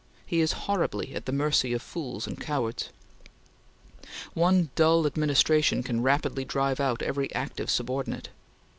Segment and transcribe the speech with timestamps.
[0.25, 2.89] He is horribly at the mercy of fools and cowards.
[4.33, 8.29] One dull administration can rapidly drive out every active subordinate.